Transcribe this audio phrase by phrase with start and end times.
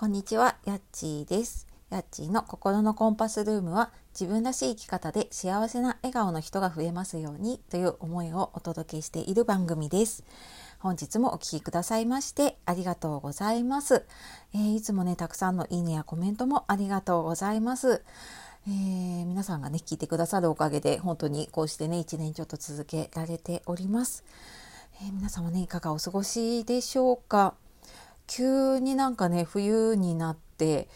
[0.00, 1.66] こんにちは、やっちーです。
[1.90, 10.24] やっちーの心のコンパスルームは自分らしい生き方で幸せな笑顔の人が増えますようにという思いをお届けしている番組です。
[10.78, 14.06] 本日もお聴きくださいましてありがとうございます、
[14.54, 18.02] えーいつもね、たくさんのいいねやコメントもありがとうございます。
[18.66, 24.24] えー皆さんがね、聞いてくださるおかげで本当にこうしてね、一年ちょっと続けられております。
[25.02, 27.52] えー皆様ね、いかがお過ごしでしょうか？
[28.30, 30.88] 急になんかね冬になって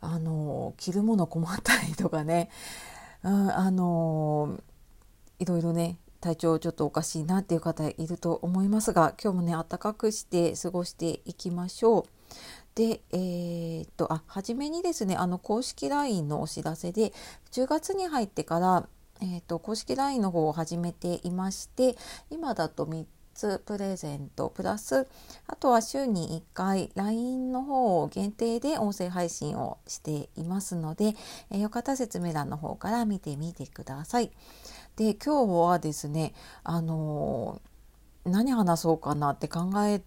[0.00, 2.50] あの着るもの困ったりとかね、
[3.22, 4.58] うん、あの
[5.38, 12.04] いろいろね体調ちょっとおかしいなっていう方いると思いますが今日もね暖かくして過ごしていきましょう。
[12.74, 17.12] で、えーっとあ初めにですねあの公式 LINE のお知らせで
[17.52, 18.88] 10月に入ってから、
[19.20, 21.96] えーっと公式 LINE の方を始めていまして
[22.30, 25.06] 今だと3つプレゼントプラス
[25.46, 31.14] あとは週に1回 LINE の方を限定で音声配信をしていますので、
[31.50, 34.30] えよかったら説明欄の方から見てみてください。
[34.96, 36.32] で今日はですね
[36.62, 37.74] あのー
[38.24, 40.02] 何話そうかなって考え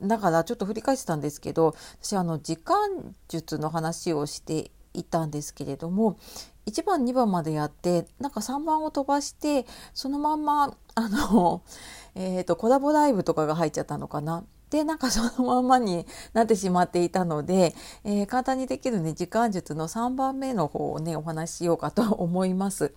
[0.00, 6.18] だからちょっと振り返ってたんですけど私あの時間術の話をしていたんですけれども
[6.70, 11.62] 1番2番までやってなんか3番を飛ばしてそのまんまあの、
[12.14, 14.44] えー、とコラボライブとかが入っちゃったのかな。
[14.70, 22.94] でなんかそのまんまに なってしまっていたので、えー簡単にできるね時間術の3番目の方をねお話ししようかと思います。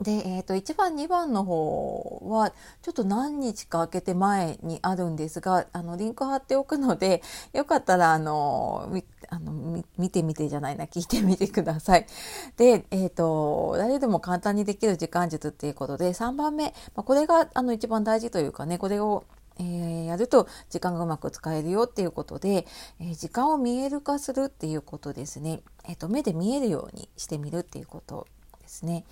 [0.00, 2.52] で、えー、と1番2番の方は
[2.82, 8.88] ちょっと何日か空けて前にあるんですがあのリンク貼っておくのでよかったらあの
[9.28, 12.06] あの見てみてじゃないな聞いてみてください。
[12.56, 19.24] で、えー、と誰でも簡単にできる時間術っていうことで3番目、まあ、これがあの一番大事というかねこれを
[19.58, 22.66] えーやると時間がうまく使えるよっていうことで、
[23.00, 28.26] えー時間を見える化するっていうことですね、えーと目で見えるようにしてみるっていうこと
[28.60, 29.04] ですね、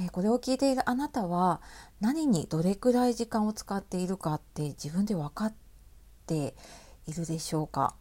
[0.00, 1.60] えーこれを聞いているあなたは
[2.00, 5.54] 何にどれくらい時間を使っているかって自分で分かっ
[6.26, 6.54] て
[7.06, 7.94] いるでしょうか、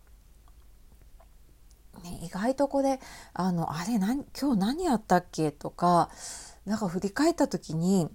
[2.02, 3.00] ね、意外とこれ
[3.34, 5.52] あのあれ何今日何やったっけ？
[5.52, 6.10] とか
[6.66, 8.10] なんか振り返った時に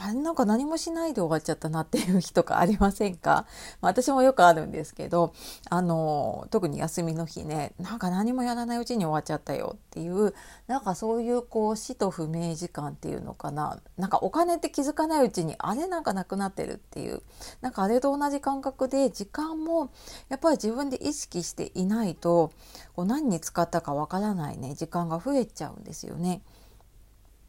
[0.00, 3.46] あれなんか何もしないで終わっちゃったなっていう日とかありませんか？
[3.82, 5.32] まあ私もよくあるんですけど
[5.70, 10.34] あの特に休みの日ねなんか何もやらないうちに終わっちゃったよっていう
[10.68, 13.80] なんかそういうこう死と不明時間っていうのかな？
[13.96, 17.22] なんかお金って気づかないうちにあれなんかなくなってるっていう
[17.60, 19.90] なんかあれと同じ感覚で時間も
[20.28, 22.52] やっぱり自分で意識していないと
[22.94, 26.40] こう何に使ったかわからないね時間が増えちゃうんですよね。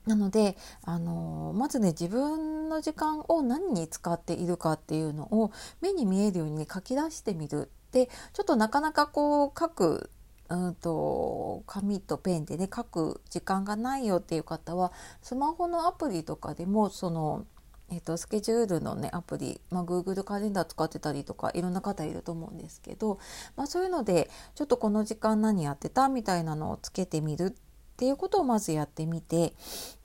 [0.05, 5.51] なので、あのまずね自分の時間を何に使っているかっていうのを
[5.81, 7.69] 目に見えるように書き出してみる。
[7.91, 10.09] でちょっとなかなかこう書く
[10.49, 17.45] うんと紙とペンでね書く時間がないよっていう方はスマホのアプリとかでもその
[17.91, 23.19] えっとスケジュールのねアプリ、まあ、Google カレンダー使ってたりとかいろんな方いると思うんですけど、
[23.55, 27.55] まあ、そういうのでちょっとこの時間何やってたみたいなのをつけてみる
[27.99, 29.53] っていうことをまずやってみて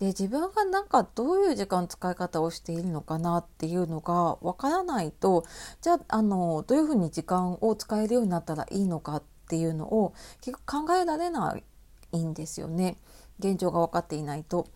[0.01, 5.45] で自分がなんかどういう時間使い方をしているのかなっていうのがわからないと
[5.81, 11.57] じゃああのどういうふうに時間を使えるようになったらいいのかっていうのを結局考えられな
[12.13, 12.97] いんですよね
[13.39, 14.67] 現状が分かっていないと。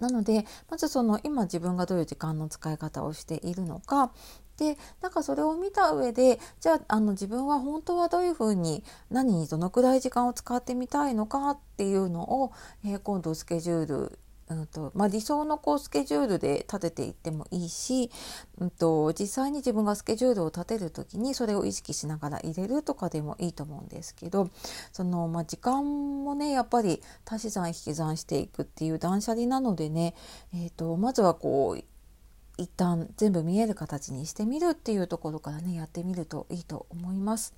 [0.00, 4.12] なのでまずその今自分がどういう時間の使い方をしているのか。
[4.56, 12.52] でなんかそれを見た上でじゃああの自分は本当はどういうふうに何にどのくらい時間を使ってみたいのかっていうのを、
[12.84, 14.18] えー今度スケジュール
[14.50, 18.10] うんとまあ、理想のこうスケジュールで立てていってもいいし、
[18.58, 24.50] うん、と実際に自分がスケジュールを立てる時にそれを意識しながら入れるとかでもいいと思うんですけど
[24.92, 30.14] その、まあ、時間もねやっぱり足し算引き算していくっていう断捨離なのでね、
[30.54, 31.84] えー、とまずはこう
[32.56, 37.54] 一旦全部見える形にしてみるっていうところからねやってみるといいと思います。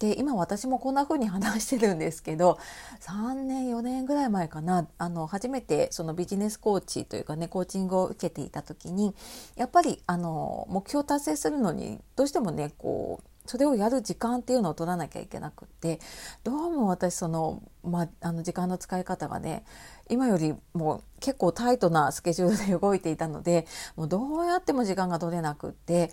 [0.00, 2.58] で今私もこんな風に話してるんですけど
[3.00, 9.14] 3年4年ぐらい前かなあの初めてそのビジネスコーチというかねコーチングを受けていた時に
[9.56, 15.98] やっぱりあの目標達成するのにどうしてもねこうそれをやる時間っていうのを取らなきゃいけなくって
[16.44, 19.64] どうも私その,、まあの時間の使い方がね
[20.08, 26.10] 今よりも結構タイトなスケジュールで動いていたのでもうどうやっても時間が取れなくって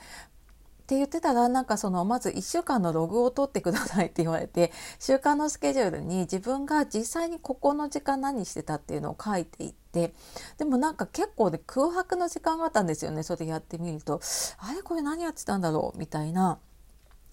[0.88, 10.14] って言ってたらなんかそのまず1週間のログを取ってくださいって言われて週間のスケジュールに自分が実際にここの時間何してたっていうのを書いていって
[10.58, 13.24] でもなんか結構で空白の時間があったんですよね。
[13.24, 14.22] それやってみると
[14.60, 16.58] あれこれ何やってたんだろうみたいな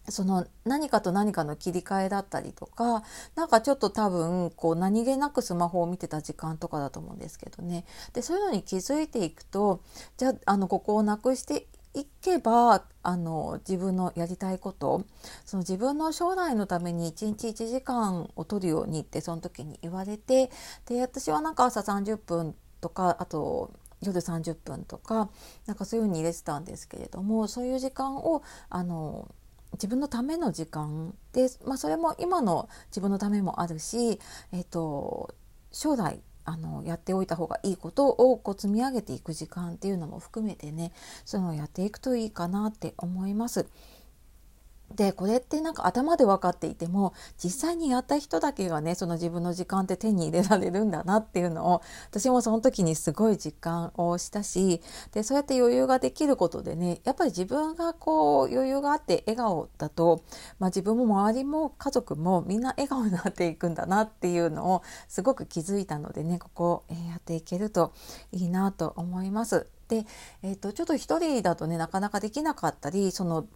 [0.08, 3.04] その何かと何かの切り替えだったりとか
[3.36, 7.84] なんかちょっと多分こう何気なくスマホを見てた時間とかだと思うんですけどね。
[8.14, 9.80] でそういうのに気づいていくと
[10.16, 15.04] じゃああのここをなくしていけばあの自分のやりたいこと
[15.44, 20.50] その自分の将来のために1日1時間を取るようにってその時に言われて
[20.86, 25.30] で私はなんか朝30分とかあと夜30分とか
[25.66, 29.28] なんかそういうふうに入れてたんですけれどもそういう時間をあの
[29.74, 34.20] 自分のための時間で、まあ、それも今の自分のためもあるし、
[34.52, 35.34] えっと、
[35.72, 40.92] 将来あのやっておいた方がいいことをこう積み上げていく時間っていうのも含めてね
[41.24, 43.66] そういうのをやっていくといいかなって思います。
[44.94, 54.80] でこれってなんか頭で分かっていても実際にやった人だけがねその自分の時間って手に入れられるんだなっていうのを私もその時にすごい実感をしたし
[55.12, 60.22] でそうやって余裕ができることでねやっぱり自分がこう余裕があって笑顔だと、
[60.60, 67.92] まあ、自分も周りも家族もみんな笑顔になっていくんだなっていうのをすごく気づいたのでねここ、えやっていけると
[68.30, 69.66] いいなと思います。
[69.88, 70.06] で、
[70.42, 73.46] えーと、とちょっと一人だとねなかなかできなかったりその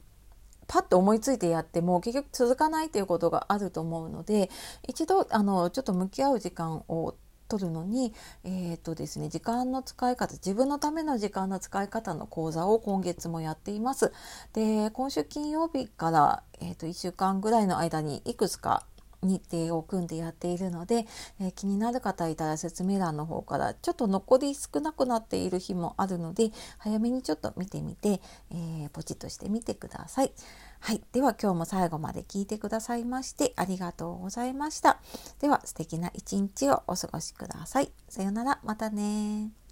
[0.68, 4.50] パッと思いついてやっても結局続かないということがあると思うので
[4.86, 7.14] 一度あのちょっと向き合う時間を
[7.48, 8.12] 取るのに、
[8.44, 14.12] えーとですね、時間の使い方自分のための時間の使い方の講座を今月もやっています。
[14.52, 18.84] で今週金曜日から、えー、と1週間ぐらいの間にいくつか
[19.22, 21.06] 日程を組んでやっているので、
[21.40, 28.20] えー、気になる方いたら説明欄の方からちょっと残り少なくなっている日もあるので早めにちょっと見てみて、
[28.50, 30.32] えー、ポチッとしてみてください。
[30.80, 31.02] はい。
[31.12, 35.00] では今日も最後まで聞いてくださいましてありがとうございました。
[35.40, 37.92] では素敵な一日をお過ごしください。
[38.08, 38.60] さようなら。
[38.64, 39.67] またね